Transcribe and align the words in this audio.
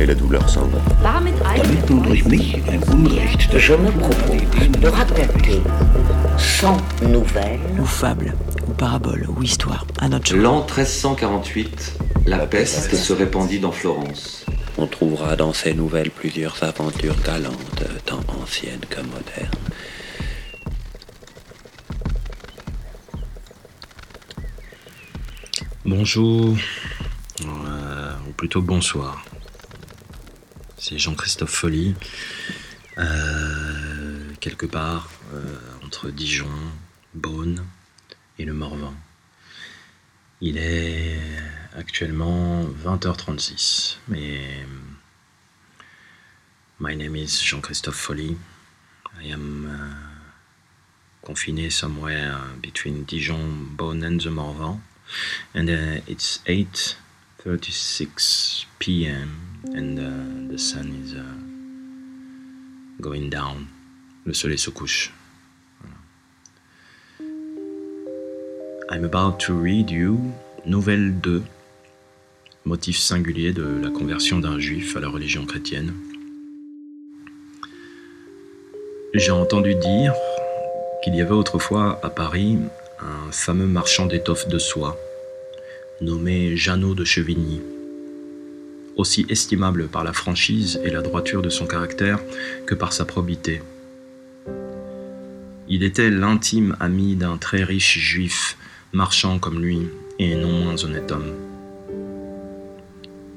et 0.00 0.06
la 0.06 0.14
douleur 0.14 0.48
s'en 0.48 0.66
va. 0.66 0.78
Damit 1.02 1.34
Damit 1.56 1.86
du 1.86 2.00
durch 2.00 2.24
mich 2.24 2.54
ein 2.68 2.82
Unrecht 2.90 3.58
Je 3.58 3.74
me 3.74 3.90
propose 3.90 4.80
de 4.80 4.88
raconter 4.88 5.60
100 6.38 6.78
nouvelles 7.08 7.60
ou 7.78 7.84
fable, 7.84 8.34
ou 8.66 8.72
parabole, 8.72 9.26
ou 9.28 9.42
histoire, 9.42 9.86
à 10.00 10.08
notre. 10.08 10.34
L'an 10.34 10.60
1348, 10.60 11.98
la 12.26 12.38
peste 12.46 12.94
se 12.94 13.12
répandit 13.12 13.60
dans 13.60 13.72
Florence. 13.72 14.46
On 14.78 14.86
trouvera 14.86 15.36
dans 15.36 15.52
ces 15.52 15.74
nouvelles 15.74 16.10
plusieurs 16.10 16.62
aventures 16.62 17.20
galantes, 17.22 17.84
tant 18.06 18.20
anciennes 18.42 18.80
que 18.88 19.00
modernes. 19.00 19.50
Bonjour, 25.84 26.56
euh, 27.44 28.12
ou 28.28 28.32
plutôt 28.32 28.62
bonsoir. 28.62 29.24
C'est 30.82 30.98
Jean-Christophe 30.98 31.50
Folly, 31.50 31.94
euh, 32.96 34.32
quelque 34.40 34.64
part 34.64 35.10
euh, 35.34 35.58
entre 35.84 36.08
Dijon, 36.08 36.48
Beaune 37.12 37.66
et 38.38 38.46
le 38.46 38.54
Morvan. 38.54 38.94
Il 40.40 40.56
est 40.56 41.20
actuellement 41.76 42.64
20h36, 42.64 43.98
mais 44.08 44.64
my 46.80 46.96
name 46.96 47.14
is 47.14 47.42
Jean-Christophe 47.44 47.96
Folly. 47.96 48.38
I 49.22 49.32
am 49.34 49.66
uh, 49.66 51.26
confiné 51.26 51.68
somewhere 51.68 52.38
between 52.62 53.04
Dijon, 53.04 53.68
Beaune 53.76 54.02
and 54.02 54.18
the 54.18 54.30
Morvan. 54.30 54.80
and 55.54 55.68
uh, 55.68 56.00
it's 56.06 56.40
8:36 57.44 58.66
p.m. 58.78 59.30
and 59.74 59.98
uh, 59.98 60.52
the 60.52 60.58
sun 60.58 60.92
is 61.02 61.14
uh, 61.14 61.22
going 63.00 63.30
down. 63.30 63.66
Le 64.26 64.34
soleil 64.34 64.58
se 64.58 64.68
couche. 64.68 65.10
I'm 68.90 69.04
about 69.04 69.38
to 69.46 69.54
read 69.54 69.90
you 69.90 70.34
Nouvelle 70.66 71.12
2, 71.22 71.42
motif 72.66 72.98
singulier 72.98 73.54
de 73.54 73.80
la 73.82 73.88
conversion 73.88 74.38
d'un 74.38 74.58
juif 74.58 74.94
à 74.96 75.00
la 75.00 75.08
religion 75.08 75.46
chrétienne. 75.46 75.94
J'ai 79.14 79.30
entendu 79.30 79.74
dire 79.76 80.12
qu'il 81.02 81.14
y 81.14 81.22
avait 81.22 81.30
autrefois 81.30 81.98
à 82.02 82.10
Paris 82.10 82.58
un 83.00 83.32
fameux 83.32 83.66
marchand 83.66 84.04
d'étoffes 84.04 84.46
de 84.48 84.58
soie, 84.58 84.98
nommé 86.00 86.56
Jeannot 86.56 86.94
de 86.94 87.04
Chevigny, 87.04 87.60
aussi 88.96 89.26
estimable 89.28 89.88
par 89.88 90.02
la 90.02 90.12
franchise 90.12 90.80
et 90.84 90.90
la 90.90 91.02
droiture 91.02 91.42
de 91.42 91.50
son 91.50 91.66
caractère 91.66 92.20
que 92.66 92.74
par 92.74 92.92
sa 92.92 93.04
probité. 93.04 93.60
Il 95.68 95.82
était 95.84 96.10
l'intime 96.10 96.76
ami 96.80 97.16
d'un 97.16 97.36
très 97.36 97.62
riche 97.62 97.98
juif, 97.98 98.56
marchand 98.92 99.38
comme 99.38 99.62
lui, 99.62 99.88
et 100.18 100.34
non 100.34 100.50
moins 100.50 100.82
honnête 100.84 101.12
homme. 101.12 101.34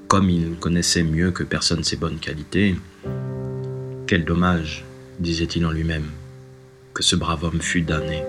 Comme 0.08 0.30
il 0.30 0.56
connaissait 0.56 1.04
mieux 1.04 1.32
que 1.32 1.44
personne 1.44 1.84
ses 1.84 1.98
bonnes 1.98 2.20
qualités, 2.20 2.76
quel 4.08 4.26
dommage, 4.26 4.86
disait-il 5.20 5.66
en 5.66 5.72
lui-même, 5.72 6.10
que 6.94 7.04
ce 7.04 7.16
brave 7.16 7.44
homme 7.44 7.62
fût 7.62 7.82
damné. 7.82 8.24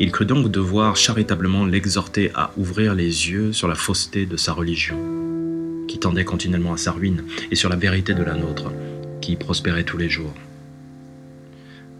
Il 0.00 0.10
crut 0.12 0.28
donc 0.28 0.50
devoir 0.50 0.96
charitablement 0.96 1.64
l'exhorter 1.64 2.30
à 2.34 2.52
ouvrir 2.56 2.94
les 2.94 3.30
yeux 3.30 3.52
sur 3.52 3.68
la 3.68 3.74
fausseté 3.74 4.26
de 4.26 4.36
sa 4.36 4.52
religion, 4.52 4.98
qui 5.88 5.98
tendait 5.98 6.24
continuellement 6.24 6.72
à 6.72 6.76
sa 6.76 6.92
ruine, 6.92 7.24
et 7.50 7.56
sur 7.56 7.68
la 7.68 7.76
vérité 7.76 8.14
de 8.14 8.22
la 8.22 8.34
nôtre, 8.34 8.72
qui 9.20 9.36
prospérait 9.36 9.84
tous 9.84 9.98
les 9.98 10.08
jours. 10.08 10.34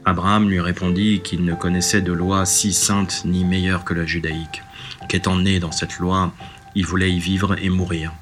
Abraham 0.04 0.50
lui 0.50 0.60
répondit 0.60 1.20
qu'il 1.22 1.44
ne 1.44 1.54
connaissait 1.54 2.02
de 2.02 2.12
loi 2.12 2.44
si 2.44 2.74
sainte 2.74 3.22
ni 3.24 3.44
meilleure 3.44 3.84
que 3.84 3.94
la 3.94 4.04
judaïque, 4.04 4.62
qu'étant 5.08 5.36
né 5.36 5.60
dans 5.60 5.72
cette 5.72 5.98
loi, 5.98 6.32
il 6.74 6.84
voulait 6.84 7.10
y 7.10 7.18
vivre 7.18 7.56
et 7.62 7.70
mourir, 7.70 8.12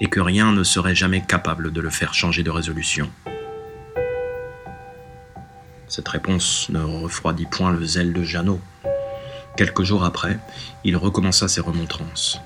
et 0.00 0.08
que 0.08 0.20
rien 0.20 0.52
ne 0.52 0.62
serait 0.62 0.94
jamais 0.94 1.22
capable 1.26 1.72
de 1.72 1.80
le 1.80 1.90
faire 1.90 2.12
changer 2.12 2.42
de 2.42 2.50
résolution. 2.50 3.10
Cette 5.88 6.08
réponse 6.08 6.68
ne 6.70 6.80
refroidit 6.80 7.46
point 7.46 7.70
le 7.70 7.84
zèle 7.84 8.12
de 8.12 8.22
Jeannot. 8.22 8.60
Quelques 9.56 9.82
jours 9.82 10.04
après, 10.04 10.38
il 10.82 10.96
recommença 10.96 11.46
ses 11.46 11.60
remontrances. 11.60 12.40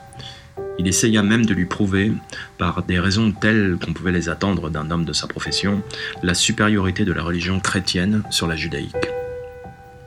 Il 0.78 0.88
essaya 0.88 1.22
même 1.22 1.46
de 1.46 1.54
lui 1.54 1.64
prouver, 1.64 2.12
par 2.58 2.82
des 2.82 2.98
raisons 2.98 3.32
telles 3.32 3.78
qu'on 3.82 3.92
pouvait 3.92 4.12
les 4.12 4.28
attendre 4.28 4.70
d'un 4.70 4.90
homme 4.90 5.04
de 5.04 5.12
sa 5.12 5.26
profession, 5.26 5.82
la 6.22 6.34
supériorité 6.34 7.04
de 7.04 7.12
la 7.12 7.22
religion 7.22 7.60
chrétienne 7.60 8.22
sur 8.30 8.46
la 8.46 8.56
judaïque. 8.56 8.94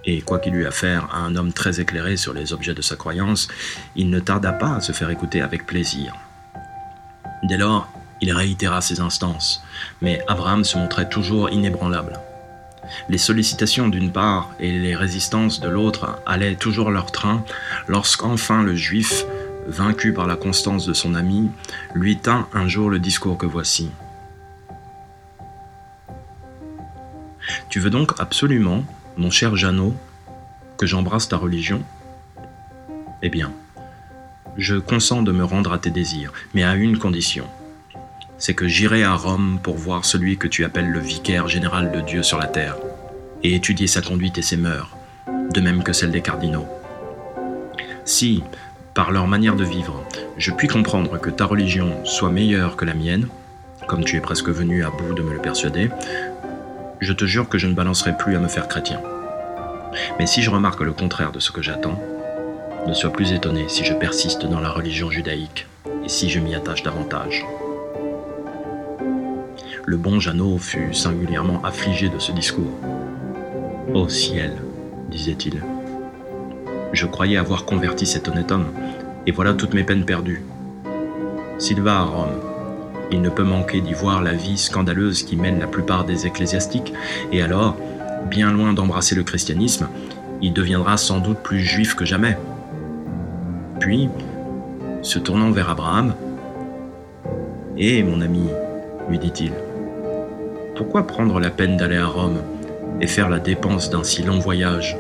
Et 0.06 0.22
quoiqu'il 0.22 0.56
eût 0.56 0.66
affaire 0.66 1.08
à 1.12 1.20
un 1.20 1.36
homme 1.36 1.54
très 1.54 1.80
éclairé 1.80 2.18
sur 2.18 2.34
les 2.34 2.52
objets 2.54 2.74
de 2.74 2.82
sa 2.82 2.96
croyance, 2.96 3.48
il 3.96 4.10
ne 4.10 4.20
tarda 4.20 4.52
pas 4.52 4.76
à 4.76 4.82
se 4.82 4.92
faire 4.92 5.10
écouter 5.10 5.42
avec 5.42 5.66
plaisir. 5.66 6.14
Dès 7.44 7.58
lors, 7.58 7.88
il 8.22 8.34
réitéra 8.34 8.82
ses 8.82 9.00
instances, 9.00 9.64
mais 10.02 10.22
Abraham 10.28 10.66
se 10.66 10.78
montrait 10.78 11.10
toujours 11.10 11.50
inébranlable. 11.50 12.20
Les 13.08 13.18
sollicitations 13.18 13.88
d'une 13.88 14.12
part 14.12 14.52
et 14.60 14.78
les 14.78 14.96
résistances 14.96 15.60
de 15.60 15.70
l'autre 15.70 16.20
allaient 16.26 16.56
toujours 16.56 16.92
leur 16.92 17.12
train 17.12 17.44
lorsqu'enfin 17.88 18.64
le 18.64 18.76
juif, 18.76 19.26
vaincu 19.68 20.14
par 20.14 20.28
la 20.28 20.36
constance 20.36 20.86
de 20.86 20.94
son 20.94 21.16
ami, 21.16 21.50
lui 21.94 22.18
tint 22.18 22.48
un 22.54 22.68
jour 22.68 22.90
le 22.90 23.00
discours 23.00 23.38
que 23.38 23.46
voici. 23.46 23.90
Tu 27.70 27.80
veux 27.80 27.90
donc 27.90 28.14
absolument, 28.20 28.84
mon 29.18 29.30
cher 29.30 29.56
Jeannot, 29.56 29.96
que 30.78 30.86
j'embrasse 30.86 31.30
ta 31.30 31.38
religion 31.38 31.84
Eh 33.22 33.30
bien, 33.30 33.52
je 34.58 34.76
consens 34.76 35.24
de 35.24 35.32
me 35.32 35.44
rendre 35.44 35.74
à 35.74 35.80
tes 35.80 35.92
désirs, 35.92 36.34
mais 36.54 36.64
à 36.64 36.76
une 36.76 36.98
condition 36.98 37.46
c'est 38.40 38.54
que 38.54 38.68
j'irai 38.68 39.04
à 39.04 39.14
Rome 39.14 39.60
pour 39.62 39.76
voir 39.76 40.06
celui 40.06 40.38
que 40.38 40.48
tu 40.48 40.64
appelles 40.64 40.90
le 40.90 41.00
vicaire 41.00 41.48
général 41.48 41.92
de 41.92 42.00
Dieu 42.00 42.24
sur 42.24 42.40
la 42.40 42.48
terre, 42.48 42.78
et 43.44 43.54
étudier 43.54 43.88
sa 43.88 44.02
conduite 44.02 44.38
et 44.38 44.42
ses 44.42 44.58
mœurs, 44.58 44.96
de 45.54 45.62
même 45.62 45.84
que 45.84 45.94
celle 45.94 46.12
des 46.12 46.22
cardinaux. 46.22 46.68
Si, 48.06 48.42
par 48.94 49.12
leur 49.12 49.28
manière 49.28 49.56
de 49.56 49.66
vivre, 49.66 50.04
je 50.38 50.52
puis 50.52 50.68
comprendre 50.68 51.20
que 51.20 51.30
ta 51.30 51.46
religion 51.46 52.04
soit 52.06 52.32
meilleure 52.32 52.78
que 52.78 52.86
la 52.86 52.94
mienne, 52.94 53.28
comme 53.88 54.06
tu 54.06 54.16
es 54.16 54.22
presque 54.22 54.50
venu 54.50 54.84
à 54.84 54.90
bout 54.90 55.14
de 55.14 55.22
me 55.22 55.34
le 55.34 55.42
persuader, 55.42 55.90
je 57.02 57.14
te 57.14 57.26
jure 57.26 57.50
que 57.50 57.58
je 57.58 57.68
ne 57.68 57.74
balancerai 57.74 58.18
plus 58.18 58.36
à 58.36 58.40
me 58.40 58.48
faire 58.48 58.68
chrétien. 58.68 59.02
Mais 60.18 60.28
si 60.28 60.42
je 60.42 60.50
remarque 60.50 60.82
le 60.82 60.94
contraire 60.94 61.32
de 61.32 61.40
ce 61.40 61.52
que 61.52 61.62
j'attends, 61.62 62.02
ne 62.88 62.94
sois 62.94 63.12
plus 63.12 63.34
étonné 63.34 63.66
si 63.68 63.84
je 63.84 63.94
persiste 63.94 64.46
dans 64.46 64.62
la 64.62 64.70
religion 64.70 65.10
judaïque 65.12 65.68
et 66.06 66.10
si 66.10 66.30
je 66.30 66.40
m'y 66.40 66.56
attache 66.56 66.84
davantage. 66.84 67.46
Le 69.90 69.98
bon 69.98 70.20
Jeannot 70.20 70.60
fut 70.60 70.94
singulièrement 70.94 71.64
affligé 71.64 72.10
de 72.10 72.20
ce 72.20 72.32
discours. 72.32 72.78
Ô 73.92 74.08
ciel, 74.08 74.52
disait-il, 75.10 75.64
je 76.94 77.08
croyais 77.08 77.38
avoir 77.38 77.66
converti 77.66 78.06
cet 78.06 78.28
honnête 78.28 78.52
homme, 78.52 78.68
et 79.26 79.32
voilà 79.32 79.56
toutes 79.56 79.74
mes 79.74 79.84
peines 79.84 80.06
perdues. 80.06 80.44
S'il 81.58 81.82
va 81.82 82.02
à 82.02 82.04
Rome, 82.04 82.40
il 83.10 83.20
ne 83.24 83.32
peut 83.32 83.44
manquer 83.44 83.82
d'y 83.82 83.94
voir 83.94 84.22
la 84.22 84.34
vie 84.34 84.60
scandaleuse 84.60 85.24
qui 85.24 85.36
mène 85.36 85.60
la 85.60 85.66
plupart 85.66 86.06
des 86.06 86.28
ecclésiastiques, 86.28 86.94
et 87.32 87.42
alors, 87.42 87.76
bien 88.30 88.52
loin 88.52 88.74
d'embrasser 88.74 89.16
le 89.16 89.24
christianisme, 89.24 89.90
il 90.40 90.54
deviendra 90.54 90.98
sans 90.98 91.18
doute 91.18 91.40
plus 91.40 91.62
juif 91.62 91.96
que 91.96 92.06
jamais. 92.06 92.38
Puis, 93.80 94.08
se 95.02 95.18
tournant 95.18 95.50
vers 95.50 95.72
Abraham, 95.72 96.14
Eh, 97.76 98.04
mon 98.04 98.22
ami, 98.22 98.44
lui 99.10 99.18
dit-il, 99.18 99.52
pourquoi 100.80 101.06
prendre 101.06 101.42
la 101.42 101.50
peine 101.50 101.76
d'aller 101.76 101.98
à 101.98 102.08
Rome 102.08 102.38
et 103.02 103.08
faire 103.08 103.28
la 103.28 103.40
dépense 103.40 103.90
d'un 103.90 104.06
si 104.06 104.24
long 104.24 104.40
voyage 104.40 104.98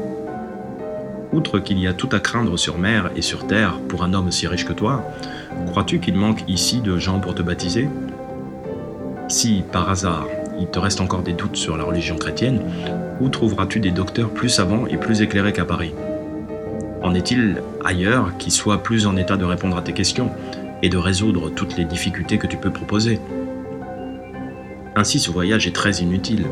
Outre 1.31 1.59
qu'il 1.59 1.79
y 1.79 1.87
a 1.87 1.93
tout 1.93 2.09
à 2.11 2.19
craindre 2.19 2.57
sur 2.57 2.77
mer 2.77 3.11
et 3.15 3.21
sur 3.21 3.47
terre 3.47 3.79
pour 3.87 4.03
un 4.03 4.13
homme 4.13 4.27
aussi 4.27 4.45
riche 4.45 4.65
que 4.65 4.73
toi, 4.73 5.05
crois-tu 5.67 6.01
qu'il 6.01 6.15
manque 6.15 6.43
ici 6.49 6.81
de 6.81 6.97
gens 6.97 7.21
pour 7.21 7.33
te 7.33 7.41
baptiser 7.41 7.87
Si, 9.29 9.63
par 9.71 9.89
hasard, 9.89 10.27
il 10.59 10.67
te 10.67 10.79
reste 10.79 10.99
encore 10.99 11.21
des 11.21 11.31
doutes 11.31 11.55
sur 11.55 11.77
la 11.77 11.85
religion 11.85 12.17
chrétienne, 12.17 12.59
où 13.21 13.29
trouveras-tu 13.29 13.79
des 13.79 13.91
docteurs 13.91 14.31
plus 14.31 14.49
savants 14.49 14.85
et 14.85 14.97
plus 14.97 15.21
éclairés 15.21 15.53
qu'à 15.53 15.63
Paris 15.63 15.93
En 17.01 17.15
est-il 17.15 17.61
ailleurs 17.85 18.35
qui 18.37 18.51
soient 18.51 18.83
plus 18.83 19.07
en 19.07 19.15
état 19.15 19.37
de 19.37 19.45
répondre 19.45 19.77
à 19.77 19.81
tes 19.81 19.93
questions 19.93 20.29
et 20.83 20.89
de 20.89 20.97
résoudre 20.97 21.49
toutes 21.49 21.77
les 21.77 21.85
difficultés 21.85 22.37
que 22.37 22.47
tu 22.47 22.57
peux 22.57 22.71
proposer 22.71 23.21
Ainsi, 24.99 25.17
ce 25.17 25.31
voyage 25.31 25.65
est 25.65 25.71
très 25.71 26.01
inutile. 26.01 26.45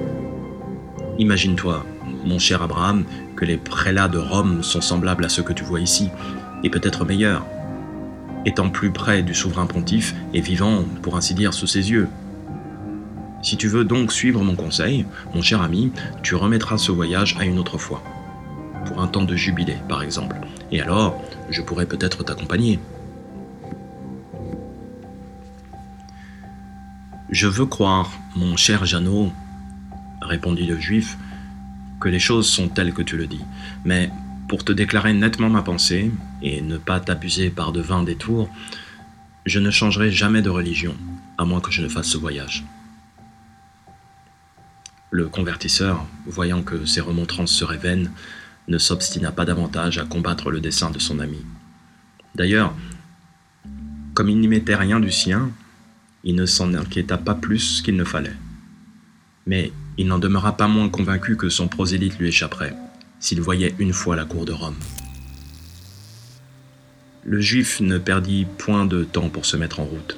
Imagine-toi, 1.19 1.85
mon 2.23 2.39
cher 2.39 2.61
Abraham, 2.61 3.03
que 3.35 3.44
les 3.44 3.57
prélats 3.57 4.07
de 4.07 4.19
Rome 4.19 4.63
sont 4.63 4.79
semblables 4.79 5.25
à 5.25 5.27
ceux 5.27 5.44
que 5.44 5.51
tu 5.51 5.65
vois 5.65 5.81
ici, 5.81 6.09
et 6.63 6.69
peut-être 6.69 7.03
meilleurs, 7.03 7.45
étant 8.45 8.69
plus 8.69 8.89
près 8.89 9.21
du 9.21 9.35
souverain 9.35 9.65
pontife 9.65 10.15
et 10.33 10.39
vivant, 10.39 10.85
pour 11.01 11.17
ainsi 11.17 11.33
dire, 11.33 11.53
sous 11.53 11.67
ses 11.67 11.91
yeux. 11.91 12.07
Si 13.44 13.57
tu 13.57 13.67
veux 13.67 13.83
donc 13.83 14.13
suivre 14.13 14.41
mon 14.41 14.55
conseil, 14.55 15.05
mon 15.35 15.41
cher 15.41 15.61
ami, 15.61 15.91
tu 16.23 16.35
remettras 16.35 16.77
ce 16.77 16.94
voyage 16.94 17.35
à 17.38 17.44
une 17.44 17.59
autre 17.59 17.77
fois. 17.77 18.01
Pour 18.85 19.01
un 19.01 19.07
temps 19.07 19.25
de 19.25 19.35
jubilé, 19.35 19.75
par 19.89 20.03
exemple. 20.03 20.38
Et 20.71 20.79
alors, 20.79 21.21
je 21.49 21.61
pourrais 21.61 21.85
peut-être 21.85 22.23
t'accompagner. 22.23 22.79
Je 27.37 27.45
veux 27.45 27.67
croire, 27.67 28.09
mon 28.35 28.57
cher 28.57 28.83
Jeannot, 28.87 29.31
répondit 30.23 30.65
le 30.65 30.79
juif, 30.79 31.19
que 32.01 32.09
les 32.09 32.17
choses 32.17 32.49
sont 32.49 32.67
telles 32.67 32.95
que 32.95 33.03
tu 33.03 33.15
le 33.15 33.27
dis. 33.27 33.45
Mais 33.85 34.09
pour 34.49 34.65
te 34.65 34.71
déclarer 34.71 35.13
nettement 35.13 35.47
ma 35.47 35.61
pensée, 35.61 36.11
et 36.41 36.61
ne 36.61 36.77
pas 36.77 36.99
t'abuser 36.99 37.51
par 37.51 37.73
de 37.73 37.79
vains 37.79 38.01
détours, 38.01 38.49
je 39.45 39.59
ne 39.59 39.69
changerai 39.69 40.09
jamais 40.09 40.41
de 40.41 40.49
religion, 40.49 40.95
à 41.37 41.45
moins 41.45 41.61
que 41.61 41.69
je 41.69 41.83
ne 41.83 41.89
fasse 41.89 42.07
ce 42.07 42.17
voyage. 42.17 42.65
Le 45.11 45.27
convertisseur, 45.27 46.07
voyant 46.25 46.63
que 46.63 46.87
ses 46.87 47.01
remontrances 47.01 47.53
seraient 47.53 47.77
vaines, 47.77 48.09
ne 48.67 48.79
s'obstina 48.79 49.31
pas 49.31 49.45
davantage 49.45 49.99
à 49.99 50.05
combattre 50.05 50.49
le 50.49 50.59
dessein 50.59 50.89
de 50.89 50.97
son 50.97 51.19
ami. 51.19 51.45
D'ailleurs, 52.33 52.73
comme 54.15 54.27
il 54.27 54.39
n'y 54.39 54.47
mettait 54.47 54.73
rien 54.73 54.99
du 54.99 55.11
sien, 55.11 55.51
il 56.23 56.35
ne 56.35 56.45
s'en 56.45 56.73
inquiéta 56.73 57.17
pas 57.17 57.35
plus 57.35 57.81
qu'il 57.81 57.95
ne 57.95 58.03
fallait. 58.03 58.35
Mais 59.45 59.71
il 59.97 60.07
n'en 60.07 60.19
demeura 60.19 60.57
pas 60.57 60.67
moins 60.67 60.89
convaincu 60.89 61.37
que 61.37 61.49
son 61.49 61.67
prosélyte 61.67 62.19
lui 62.19 62.27
échapperait, 62.27 62.75
s'il 63.19 63.41
voyait 63.41 63.75
une 63.79 63.93
fois 63.93 64.15
la 64.15 64.25
cour 64.25 64.45
de 64.45 64.51
Rome. 64.51 64.75
Le 67.23 67.41
juif 67.41 67.81
ne 67.81 67.97
perdit 67.97 68.45
point 68.57 68.85
de 68.85 69.03
temps 69.03 69.29
pour 69.29 69.45
se 69.45 69.57
mettre 69.57 69.79
en 69.79 69.85
route 69.85 70.17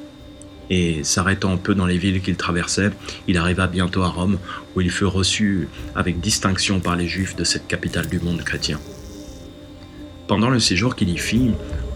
et 0.70 1.04
s'arrêtant 1.04 1.58
peu 1.58 1.74
dans 1.74 1.86
les 1.86 1.98
villes 1.98 2.22
qu'il 2.22 2.36
traversait, 2.36 2.92
il 3.28 3.38
arriva 3.38 3.68
bientôt 3.68 4.04
à 4.04 4.10
Rome, 4.10 4.38
où 4.76 4.82
il 4.82 4.92
fut 4.92 5.06
reçu 5.06 5.68
avec 5.96 6.20
distinction 6.20 6.80
par 6.80 6.96
les 6.96 7.08
Juifs 7.08 7.36
de 7.36 7.44
cette 7.44 7.68
capitale 7.68 8.08
du 8.08 8.20
monde 8.20 8.44
chrétien. 8.44 8.80
Pendant 10.28 10.50
le 10.50 10.60
séjour 10.60 10.96
qu'il 10.96 11.10
y 11.10 11.18
fit, 11.18 11.52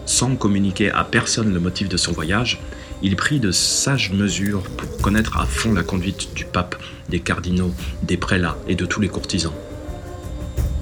sans 0.06 0.34
communiquer 0.34 0.90
à 0.90 1.04
personne 1.04 1.54
le 1.54 1.60
motif 1.60 1.88
de 1.88 1.96
son 1.96 2.12
voyage, 2.12 2.60
il 3.02 3.16
prit 3.16 3.40
de 3.40 3.50
sages 3.50 4.12
mesures 4.12 4.62
pour 4.62 4.98
connaître 4.98 5.38
à 5.38 5.46
fond 5.46 5.72
la 5.72 5.82
conduite 5.82 6.34
du 6.34 6.44
pape, 6.44 6.76
des 7.08 7.20
cardinaux, 7.20 7.72
des 8.02 8.16
prélats 8.16 8.56
et 8.68 8.74
de 8.74 8.86
tous 8.86 9.00
les 9.00 9.08
courtisans. 9.08 9.52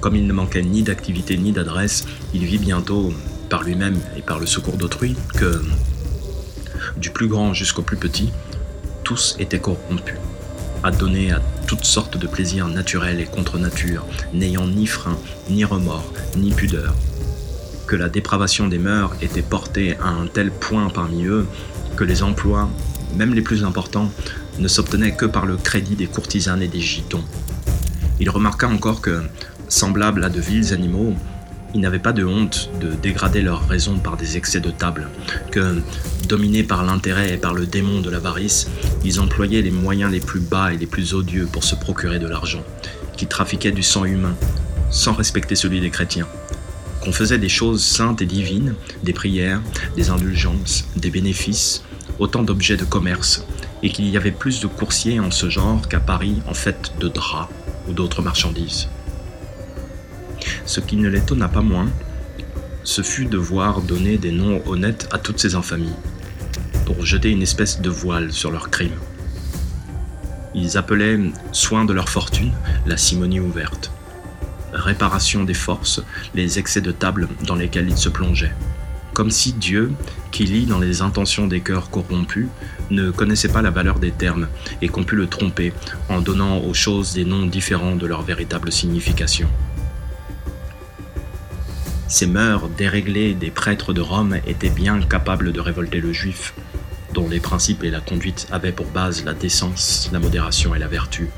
Comme 0.01 0.15
il 0.15 0.27
ne 0.27 0.33
manquait 0.33 0.63
ni 0.63 0.83
d'activité 0.83 1.37
ni 1.37 1.51
d'adresse, 1.51 2.05
il 2.33 2.45
vit 2.45 2.57
bientôt, 2.57 3.13
par 3.49 3.63
lui-même 3.63 3.99
et 4.17 4.21
par 4.21 4.39
le 4.39 4.45
secours 4.45 4.77
d'autrui, 4.77 5.15
que 5.37 5.61
du 6.97 7.09
plus 7.09 7.27
grand 7.27 7.53
jusqu'au 7.53 7.81
plus 7.81 7.97
petit, 7.97 8.31
tous 9.03 9.35
étaient 9.39 9.59
corrompus, 9.59 10.15
à 10.83 10.91
donner 10.91 11.31
à 11.31 11.41
toutes 11.67 11.85
sortes 11.85 12.17
de 12.17 12.27
plaisirs 12.27 12.67
naturels 12.67 13.19
et 13.19 13.25
contre 13.25 13.57
nature, 13.57 14.05
n'ayant 14.33 14.67
ni 14.67 14.87
frein, 14.87 15.17
ni 15.49 15.65
remords, 15.65 16.11
ni 16.37 16.51
pudeur. 16.51 16.93
Que 17.87 17.95
la 17.95 18.09
dépravation 18.09 18.67
des 18.67 18.79
mœurs 18.79 19.13
était 19.21 19.41
portée 19.41 19.97
à 20.01 20.07
un 20.07 20.27
tel 20.27 20.51
point 20.51 20.89
parmi 20.89 21.25
eux 21.25 21.45
que 21.95 22.03
les 22.03 22.23
emplois, 22.23 22.69
même 23.15 23.33
les 23.33 23.41
plus 23.41 23.63
importants, 23.63 24.11
ne 24.59 24.67
s'obtenaient 24.67 25.15
que 25.15 25.25
par 25.25 25.45
le 25.45 25.57
crédit 25.57 25.95
des 25.95 26.07
courtisanes 26.07 26.61
et 26.61 26.67
des 26.67 26.81
gitons. 26.81 27.23
Il 28.19 28.29
remarqua 28.29 28.67
encore 28.67 29.01
que, 29.01 29.21
semblables 29.67 30.23
à 30.23 30.29
de 30.29 30.39
vils 30.39 30.73
animaux, 30.73 31.13
ils 31.73 31.81
n'avaient 31.81 31.99
pas 31.99 32.13
de 32.13 32.23
honte 32.23 32.69
de 32.79 32.93
dégrader 32.93 33.41
leur 33.41 33.67
raison 33.67 33.97
par 33.97 34.15
des 34.15 34.37
excès 34.37 34.59
de 34.59 34.69
table, 34.69 35.07
que, 35.51 35.81
dominés 36.27 36.63
par 36.63 36.83
l'intérêt 36.83 37.33
et 37.33 37.37
par 37.37 37.53
le 37.53 37.65
démon 37.65 37.99
de 37.99 38.09
l'avarice, 38.09 38.67
ils 39.03 39.19
employaient 39.19 39.61
les 39.61 39.71
moyens 39.71 40.11
les 40.11 40.19
plus 40.19 40.39
bas 40.39 40.71
et 40.71 40.77
les 40.77 40.85
plus 40.85 41.13
odieux 41.13 41.47
pour 41.51 41.63
se 41.63 41.75
procurer 41.75 42.19
de 42.19 42.27
l'argent, 42.27 42.63
qu'ils 43.17 43.27
trafiquaient 43.27 43.71
du 43.71 43.83
sang 43.83 44.05
humain, 44.05 44.35
sans 44.91 45.13
respecter 45.13 45.55
celui 45.55 45.81
des 45.81 45.89
chrétiens, 45.89 46.27
qu'on 47.03 47.11
faisait 47.11 47.37
des 47.37 47.49
choses 47.49 47.83
saintes 47.83 48.21
et 48.21 48.25
divines, 48.25 48.75
des 49.03 49.11
prières, 49.11 49.61
des 49.97 50.09
indulgences, 50.09 50.85
des 50.95 51.09
bénéfices, 51.09 51.83
autant 52.17 52.43
d'objets 52.43 52.77
de 52.77 52.85
commerce, 52.85 53.45
et 53.81 53.89
qu'il 53.89 54.07
y 54.09 54.15
avait 54.15 54.31
plus 54.31 54.61
de 54.61 54.67
coursiers 54.67 55.19
en 55.19 55.29
ce 55.29 55.49
genre 55.49 55.87
qu'à 55.89 55.99
Paris 55.99 56.41
en 56.47 56.53
fait 56.53 56.93
de 56.99 57.09
draps 57.09 57.51
ou 57.89 57.93
d'autres 57.93 58.21
marchandises. 58.21 58.87
Ce 60.65 60.79
qui 60.79 60.95
ne 60.95 61.09
l'étonna 61.09 61.49
pas 61.49 61.61
moins, 61.61 61.89
ce 62.85 63.01
fut 63.01 63.25
de 63.25 63.37
voir 63.37 63.81
donner 63.81 64.17
des 64.17 64.31
noms 64.31 64.61
honnêtes 64.65 65.09
à 65.11 65.17
toutes 65.17 65.39
ces 65.39 65.55
infamies, 65.55 65.95
pour 66.85 67.05
jeter 67.05 67.31
une 67.31 67.41
espèce 67.41 67.81
de 67.81 67.89
voile 67.89 68.31
sur 68.31 68.49
leurs 68.49 68.69
crimes. 68.69 68.99
Ils 70.55 70.77
appelaient 70.77 71.19
soin 71.51 71.83
de 71.83 71.91
leur 71.91 72.07
fortune 72.07 72.53
la 72.85 72.95
simonie 72.95 73.41
ouverte, 73.41 73.91
réparation 74.83 75.43
des 75.43 75.53
forces 75.53 76.01
les 76.35 76.59
excès 76.59 76.81
de 76.81 76.91
table 76.91 77.27
dans 77.45 77.55
lesquels 77.55 77.89
ils 77.89 77.97
se 77.97 78.09
plongeaient, 78.09 78.53
comme 79.13 79.31
si 79.31 79.53
Dieu, 79.53 79.91
qui 80.31 80.45
lit 80.45 80.65
dans 80.65 80.79
les 80.79 81.01
intentions 81.01 81.47
des 81.47 81.61
cœurs 81.61 81.89
corrompus, 81.89 82.47
ne 82.89 83.11
connaissait 83.11 83.47
pas 83.47 83.61
la 83.61 83.69
valeur 83.69 83.99
des 83.99 84.11
termes 84.11 84.47
et 84.81 84.89
qu'on 84.89 85.03
pût 85.03 85.15
le 85.15 85.27
tromper 85.27 85.73
en 86.09 86.19
donnant 86.19 86.59
aux 86.59 86.73
choses 86.73 87.13
des 87.13 87.25
noms 87.25 87.45
différents 87.45 87.95
de 87.95 88.07
leur 88.07 88.23
véritable 88.23 88.71
signification. 88.71 89.47
Ces 92.07 92.27
mœurs 92.27 92.69
déréglées 92.69 93.33
des 93.33 93.49
prêtres 93.49 93.93
de 93.93 94.01
Rome 94.01 94.37
étaient 94.45 94.69
bien 94.69 94.99
capables 95.01 95.51
de 95.51 95.59
révolter 95.59 95.99
le 95.99 96.13
juif, 96.13 96.53
dont 97.13 97.27
les 97.29 97.39
principes 97.39 97.83
et 97.83 97.89
la 97.89 98.01
conduite 98.01 98.47
avaient 98.51 98.71
pour 98.71 98.87
base 98.87 99.23
la 99.23 99.33
décence, 99.33 100.09
la 100.11 100.19
modération 100.19 100.75
et 100.75 100.79
la 100.79 100.87
vertu. 100.87 101.29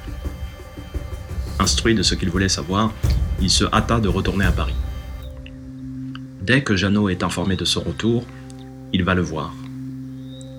Instruit 1.60 1.96
de 1.96 2.04
ce 2.04 2.16
qu'il 2.16 2.30
voulait 2.30 2.50
savoir, 2.50 2.92
il 3.42 3.50
se 3.50 3.66
hâta 3.66 4.00
de 4.00 4.08
retourner 4.08 4.46
à 4.46 4.52
Paris. 4.52 4.76
Dès 6.42 6.62
que 6.62 6.76
Jeannot 6.76 7.10
est 7.10 7.24
informé 7.24 7.56
de 7.56 7.66
son 7.66 7.82
retour, 7.82 8.26
il 8.94 9.04
va 9.04 9.16
le 9.16 9.22
voir. 9.22 9.54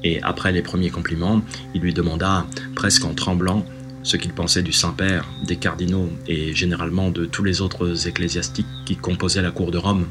Et 0.03 0.23
après 0.23 0.53
les 0.53 0.63
premiers 0.63 0.91
compliments, 0.91 1.43
il 1.75 1.81
lui 1.81 1.95
demanda, 1.95 2.47
presque 2.75 3.05
en 3.05 3.15
tremblant, 3.15 3.65
ce 4.03 4.17
qu'il 4.17 4.33
pensait 4.33 4.63
du 4.63 4.73
Saint-Père, 4.73 5.27
des 5.45 5.57
cardinaux 5.57 6.11
et 6.29 6.55
généralement 6.55 7.11
de 7.11 7.25
tous 7.25 7.43
les 7.43 7.61
autres 7.61 8.07
ecclésiastiques 8.07 8.67
qui 8.85 8.97
composaient 8.97 9.43
la 9.43 9.51
cour 9.51 9.71
de 9.71 9.79
Rome. 9.79 10.07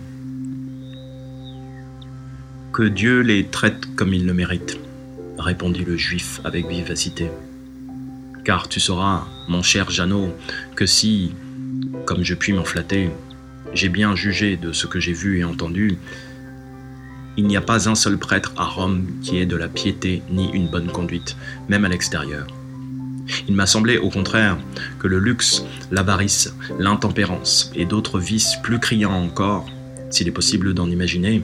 Que 2.73 2.83
Dieu 2.83 3.21
les 3.21 3.45
traite 3.45 3.85
comme 3.95 4.13
ils 4.13 4.25
le 4.25 4.33
méritent, 4.33 4.77
répondit 5.37 5.85
le 5.85 5.95
juif 5.95 6.41
avec 6.43 6.67
vivacité. 6.67 7.29
Car 8.43 8.67
tu 8.67 8.81
sauras, 8.81 9.27
mon 9.47 9.63
cher 9.63 9.89
Jeannot, 9.89 10.33
que 10.75 10.85
si, 10.85 11.31
comme 12.05 12.23
je 12.23 12.33
puis 12.33 12.53
m'en 12.53 12.63
flatter, 12.63 13.09
j'ai 13.73 13.89
bien 13.89 14.15
jugé 14.15 14.57
de 14.57 14.71
ce 14.71 14.87
que 14.87 14.99
j'ai 14.99 15.13
vu 15.13 15.39
et 15.39 15.43
entendu, 15.43 15.97
il 17.37 17.47
n'y 17.47 17.57
a 17.57 17.61
pas 17.61 17.89
un 17.89 17.95
seul 17.95 18.17
prêtre 18.17 18.53
à 18.55 18.65
Rome 18.65 19.07
qui 19.21 19.39
ait 19.39 19.45
de 19.45 19.57
la 19.57 19.67
piété 19.67 20.21
ni 20.29 20.49
une 20.51 20.67
bonne 20.67 20.87
conduite, 20.87 21.35
même 21.67 21.83
à 21.83 21.89
l'extérieur. 21.89 22.47
Il 23.47 23.55
m'a 23.55 23.65
semblé 23.65 23.97
au 23.97 24.09
contraire 24.09 24.57
que 24.99 25.07
le 25.07 25.19
luxe, 25.19 25.65
l'avarice, 25.91 26.55
l'intempérance 26.79 27.71
et 27.75 27.85
d'autres 27.85 28.19
vices 28.19 28.55
plus 28.63 28.79
criants 28.79 29.11
encore, 29.11 29.65
s'il 30.11 30.27
est 30.27 30.31
possible 30.31 30.73
d'en 30.73 30.89
imaginer, 30.89 31.43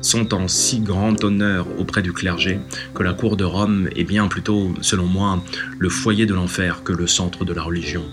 sont 0.00 0.32
en 0.34 0.48
si 0.48 0.80
grand 0.80 1.22
honneur 1.22 1.66
auprès 1.78 2.02
du 2.02 2.12
clergé 2.12 2.58
que 2.94 3.02
la 3.02 3.12
cour 3.12 3.36
de 3.36 3.44
Rome 3.44 3.88
est 3.94 4.04
bien 4.04 4.28
plutôt, 4.28 4.72
selon 4.80 5.06
moi, 5.06 5.42
le 5.78 5.88
foyer 5.88 6.26
de 6.26 6.34
l'enfer 6.34 6.82
que 6.84 6.92
le 6.92 7.06
centre 7.06 7.44
de 7.44 7.52
la 7.52 7.62
religion. 7.62 8.04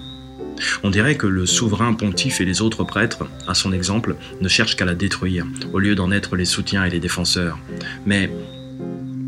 On 0.83 0.89
dirait 0.89 1.15
que 1.15 1.27
le 1.27 1.45
souverain 1.45 1.93
pontife 1.93 2.41
et 2.41 2.45
les 2.45 2.61
autres 2.61 2.83
prêtres, 2.83 3.25
à 3.47 3.53
son 3.53 3.71
exemple, 3.71 4.15
ne 4.41 4.47
cherchent 4.47 4.75
qu'à 4.75 4.85
la 4.85 4.95
détruire, 4.95 5.45
au 5.73 5.79
lieu 5.79 5.95
d'en 5.95 6.11
être 6.11 6.35
les 6.35 6.45
soutiens 6.45 6.85
et 6.85 6.89
les 6.89 6.99
défenseurs. 6.99 7.57
Mais 8.05 8.29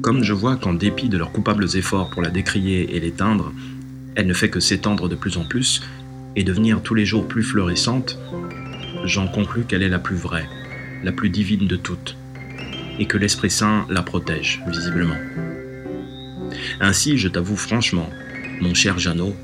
comme 0.02 0.24
je 0.24 0.34
vois 0.34 0.56
qu'en 0.56 0.74
dépit 0.74 1.10
de 1.10 1.18
leurs 1.18 1.32
coupables 1.32 1.76
efforts 1.76 2.10
pour 2.10 2.22
la 2.22 2.30
décrier 2.30 2.96
et 2.96 3.00
l'éteindre, 3.00 3.54
elle 4.16 4.28
ne 4.28 4.34
fait 4.34 4.50
que 4.50 4.60
s'étendre 4.60 5.08
de 5.08 5.16
plus 5.16 5.38
en 5.38 5.46
plus 5.46 5.82
et 6.36 6.44
devenir 6.44 6.82
tous 6.82 6.96
les 6.96 7.06
jours 7.06 7.28
plus 7.28 7.44
florissante, 7.44 8.18
j'en 9.06 9.28
conclus 9.28 9.64
qu'elle 9.64 9.84
est 9.84 9.90
la 9.90 10.00
plus 10.00 10.16
vraie, 10.16 10.48
la 11.04 11.12
plus 11.12 11.30
divine 11.30 11.68
de 11.68 11.76
toutes, 11.76 12.18
et 13.00 13.06
que 13.06 13.18
l'Esprit 13.18 13.52
Saint 13.52 13.86
la 13.90 14.02
protège, 14.02 14.62
visiblement. 14.68 15.18
Ainsi, 16.80 17.18
je 17.18 17.28
t'avoue 17.28 17.56
franchement, 17.56 18.10
mon 18.60 18.74
cher 18.74 19.00
Jeannot, 19.00 19.36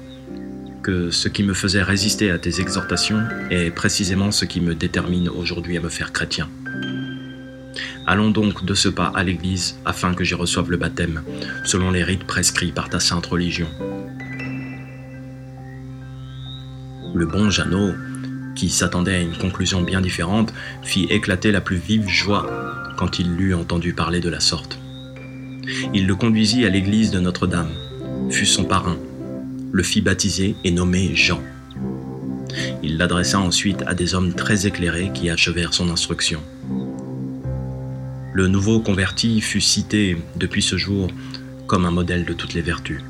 ce 0.88 1.27
qui 1.27 1.44
me 1.44 1.53
faisait 1.53 1.84
résister 1.84 2.32
à 2.32 2.38
tes 2.38 2.62
exhortations 2.62 3.22
est 3.50 3.72
précisément 3.72 4.32
ce 4.32 4.46
qui 4.46 4.62
me 4.62 4.74
détermine 4.74 5.29
aujourd'hui 5.29 5.77
à 5.77 5.82
me 5.82 5.89
faire 5.89 6.13
chrétien. 6.13 6.50
Allons 8.06 8.32
donc 8.32 8.63
de 8.63 8.74
ce 8.74 8.88
pas 8.88 9.12
à 9.13 9.24
l'église 9.24 9.77
afin 9.86 10.13
que 10.13 10.24
j'y 10.24 10.34
reçoive 10.34 10.72
le 10.72 10.77
baptême, 10.77 11.24
selon 11.65 11.91
les 11.91 12.03
rites 12.03 12.24
prescrits 12.24 12.72
par 12.72 12.89
ta 12.89 13.01
sainte 13.01 13.25
religion. 13.25 13.67
Le 17.13 17.25
bon 17.25 17.50
Jeannot, 17.50 17.94
qui 18.56 18.70
s'attendait 18.70 19.15
à 19.15 19.22
une 19.22 19.38
conclusion 19.38 19.82
bien 19.82 20.00
différente, 20.00 20.53
fit 20.84 21.06
éclater 21.10 21.51
la 21.51 21.62
plus 21.62 21.77
vive 21.77 22.08
joie 22.08 22.50
quand 22.98 23.20
il 23.20 23.36
l'eut 23.36 23.53
entendu 23.53 23.94
parler 23.94 24.22
de 24.22 24.29
la 24.29 24.39
sorte. 24.39 24.79
Il 25.94 26.08
le 26.08 26.15
conduisit 26.15 26.65
à 26.65 26.70
l'église 26.70 27.12
de 27.12 27.20
Notre-Dame, 27.20 27.72
fut 28.29 28.46
son 28.46 28.63
parrain, 28.63 28.98
le 29.77 29.84
fit 29.84 30.01
baptiser 30.01 30.55
et 30.63 30.72
nommer 30.72 31.15
Jean. 31.15 31.39
Il 32.81 32.98
l'adressa 32.98 33.39
ensuite 33.39 33.84
à 33.86 33.93
des 33.93 34.15
hommes 34.15 34.34
très 34.34 34.65
éclairés 34.65 35.12
qui 35.13 35.29
achevèrent 35.29 35.75
son 35.75 35.91
instruction. 35.91 36.41
Le 38.34 38.48
nouveau 38.48 38.79
converti 38.79 39.39
fut 39.39 39.62
cité 39.62 40.17
depuis 40.36 40.63
ce 40.63 40.77
jour 40.77 41.12
comme 41.67 41.86
un 41.86 41.91
modèle 41.91 42.25
de 42.25 42.34
toutes 42.34 42.55
les 42.55 42.63
vertus. 42.63 43.03